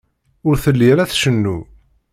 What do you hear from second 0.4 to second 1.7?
Ur telli ara tcennu.